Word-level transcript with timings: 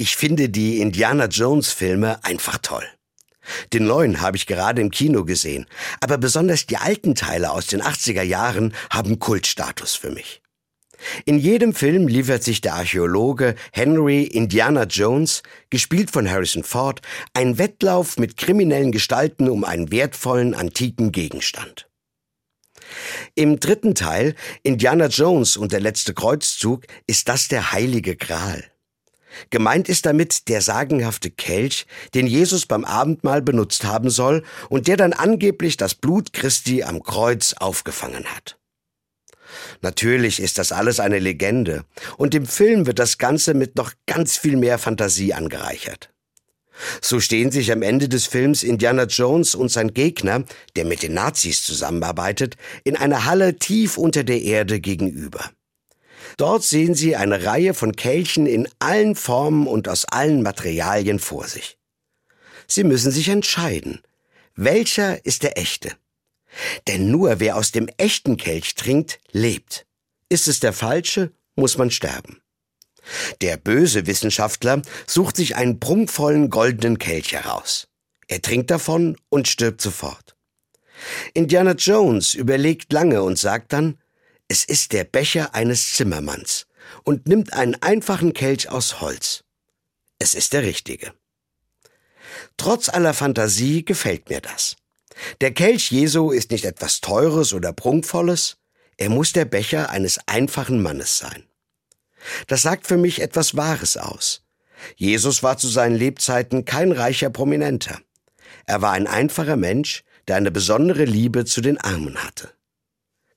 Ich 0.00 0.16
finde 0.16 0.48
die 0.48 0.80
Indiana 0.80 1.26
Jones 1.26 1.72
Filme 1.72 2.24
einfach 2.24 2.56
toll. 2.56 2.86
Den 3.74 3.84
neuen 3.84 4.22
habe 4.22 4.38
ich 4.38 4.46
gerade 4.46 4.80
im 4.80 4.90
Kino 4.90 5.26
gesehen, 5.26 5.66
aber 6.00 6.16
besonders 6.16 6.64
die 6.64 6.78
alten 6.78 7.14
Teile 7.14 7.50
aus 7.50 7.66
den 7.66 7.82
80er 7.82 8.22
Jahren 8.22 8.72
haben 8.88 9.18
Kultstatus 9.18 9.96
für 9.96 10.10
mich. 10.10 10.40
In 11.26 11.38
jedem 11.38 11.74
Film 11.74 12.08
liefert 12.08 12.42
sich 12.42 12.62
der 12.62 12.76
Archäologe 12.76 13.56
Henry 13.72 14.22
Indiana 14.22 14.84
Jones, 14.84 15.42
gespielt 15.68 16.10
von 16.10 16.30
Harrison 16.30 16.64
Ford, 16.64 17.02
einen 17.34 17.58
Wettlauf 17.58 18.16
mit 18.16 18.38
kriminellen 18.38 18.92
Gestalten 18.92 19.50
um 19.50 19.64
einen 19.64 19.90
wertvollen 19.90 20.54
antiken 20.54 21.12
Gegenstand. 21.12 21.90
Im 23.34 23.60
dritten 23.60 23.94
Teil, 23.94 24.34
Indiana 24.62 25.08
Jones 25.08 25.58
und 25.58 25.72
der 25.72 25.80
letzte 25.80 26.14
Kreuzzug, 26.14 26.86
ist 27.06 27.28
das 27.28 27.48
der 27.48 27.72
heilige 27.72 28.16
Gral. 28.16 28.64
Gemeint 29.50 29.88
ist 29.88 30.06
damit 30.06 30.48
der 30.48 30.60
sagenhafte 30.60 31.30
Kelch, 31.30 31.86
den 32.14 32.26
Jesus 32.26 32.66
beim 32.66 32.84
Abendmahl 32.84 33.42
benutzt 33.42 33.84
haben 33.84 34.10
soll 34.10 34.42
und 34.68 34.86
der 34.86 34.96
dann 34.96 35.12
angeblich 35.12 35.76
das 35.76 35.94
Blut 35.94 36.32
Christi 36.32 36.82
am 36.82 37.02
Kreuz 37.02 37.54
aufgefangen 37.54 38.24
hat. 38.24 38.56
Natürlich 39.80 40.40
ist 40.40 40.58
das 40.58 40.72
alles 40.72 41.00
eine 41.00 41.18
Legende 41.18 41.84
und 42.16 42.34
im 42.34 42.46
Film 42.46 42.86
wird 42.86 42.98
das 42.98 43.18
Ganze 43.18 43.54
mit 43.54 43.76
noch 43.76 43.92
ganz 44.06 44.36
viel 44.36 44.56
mehr 44.56 44.78
Fantasie 44.78 45.34
angereichert. 45.34 46.10
So 47.02 47.20
stehen 47.20 47.50
sich 47.50 47.72
am 47.72 47.82
Ende 47.82 48.08
des 48.08 48.26
Films 48.26 48.62
Indiana 48.62 49.04
Jones 49.04 49.54
und 49.54 49.70
sein 49.70 49.92
Gegner, 49.92 50.44
der 50.76 50.84
mit 50.84 51.02
den 51.02 51.14
Nazis 51.14 51.62
zusammenarbeitet, 51.62 52.56
in 52.84 52.96
einer 52.96 53.24
Halle 53.26 53.56
tief 53.58 53.98
unter 53.98 54.24
der 54.24 54.40
Erde 54.40 54.80
gegenüber. 54.80 55.50
Dort 56.36 56.62
sehen 56.62 56.94
Sie 56.94 57.16
eine 57.16 57.44
Reihe 57.44 57.74
von 57.74 57.96
Kelchen 57.96 58.46
in 58.46 58.68
allen 58.78 59.14
Formen 59.14 59.66
und 59.66 59.88
aus 59.88 60.04
allen 60.04 60.42
Materialien 60.42 61.18
vor 61.18 61.46
sich. 61.46 61.78
Sie 62.66 62.84
müssen 62.84 63.10
sich 63.10 63.28
entscheiden. 63.28 64.00
Welcher 64.54 65.24
ist 65.24 65.42
der 65.42 65.58
echte? 65.58 65.92
Denn 66.88 67.10
nur 67.10 67.40
wer 67.40 67.56
aus 67.56 67.72
dem 67.72 67.88
echten 67.96 68.36
Kelch 68.36 68.74
trinkt, 68.74 69.20
lebt. 69.32 69.86
Ist 70.28 70.48
es 70.48 70.60
der 70.60 70.72
falsche, 70.72 71.32
muss 71.56 71.78
man 71.78 71.90
sterben. 71.90 72.40
Der 73.40 73.56
böse 73.56 74.06
Wissenschaftler 74.06 74.82
sucht 75.06 75.36
sich 75.36 75.56
einen 75.56 75.80
prunkvollen 75.80 76.50
goldenen 76.50 76.98
Kelch 76.98 77.32
heraus. 77.32 77.88
Er 78.28 78.42
trinkt 78.42 78.70
davon 78.70 79.16
und 79.28 79.48
stirbt 79.48 79.80
sofort. 79.80 80.36
Indiana 81.34 81.72
Jones 81.72 82.34
überlegt 82.34 82.92
lange 82.92 83.22
und 83.22 83.38
sagt 83.38 83.72
dann, 83.72 83.98
es 84.50 84.64
ist 84.64 84.92
der 84.92 85.04
Becher 85.04 85.54
eines 85.54 85.94
Zimmermanns 85.94 86.66
und 87.04 87.28
nimmt 87.28 87.52
einen 87.52 87.76
einfachen 87.76 88.32
Kelch 88.32 88.68
aus 88.68 89.00
Holz. 89.00 89.44
Es 90.18 90.34
ist 90.34 90.52
der 90.52 90.64
richtige. 90.64 91.14
Trotz 92.56 92.88
aller 92.88 93.14
Fantasie 93.14 93.84
gefällt 93.84 94.28
mir 94.28 94.40
das. 94.40 94.74
Der 95.40 95.54
Kelch 95.54 95.92
Jesu 95.92 96.32
ist 96.32 96.50
nicht 96.50 96.64
etwas 96.64 97.00
Teures 97.00 97.54
oder 97.54 97.72
Prunkvolles, 97.72 98.56
er 98.96 99.08
muss 99.08 99.32
der 99.32 99.44
Becher 99.44 99.90
eines 99.90 100.18
einfachen 100.26 100.82
Mannes 100.82 101.16
sein. 101.16 101.44
Das 102.48 102.62
sagt 102.62 102.88
für 102.88 102.96
mich 102.96 103.22
etwas 103.22 103.56
Wahres 103.56 103.96
aus. 103.96 104.42
Jesus 104.96 105.44
war 105.44 105.58
zu 105.58 105.68
seinen 105.68 105.94
Lebzeiten 105.94 106.64
kein 106.64 106.90
reicher 106.90 107.30
Prominenter. 107.30 108.00
Er 108.66 108.82
war 108.82 108.90
ein 108.90 109.06
einfacher 109.06 109.56
Mensch, 109.56 110.02
der 110.26 110.34
eine 110.34 110.50
besondere 110.50 111.04
Liebe 111.04 111.44
zu 111.44 111.60
den 111.60 111.78
Armen 111.78 112.24
hatte. 112.24 112.52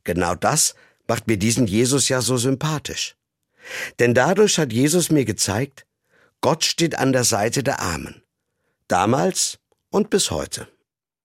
Genau 0.03 0.33
das 0.33 0.73
macht 1.07 1.27
mir 1.27 1.37
diesen 1.37 1.67
Jesus 1.67 2.09
ja 2.09 2.21
so 2.21 2.37
sympathisch. 2.37 3.15
Denn 3.99 4.13
dadurch 4.13 4.57
hat 4.57 4.73
Jesus 4.73 5.09
mir 5.09 5.25
gezeigt, 5.25 5.85
Gott 6.41 6.63
steht 6.63 6.95
an 6.97 7.13
der 7.13 7.23
Seite 7.23 7.63
der 7.63 7.79
Armen. 7.79 8.23
Damals 8.87 9.59
und 9.89 10.09
bis 10.09 10.31
heute. 10.31 10.67